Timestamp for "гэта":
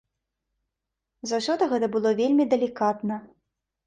1.73-1.89